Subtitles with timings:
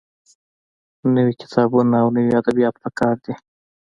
[1.15, 3.33] نوي کتابونه او نوي ادبيات پکار دي.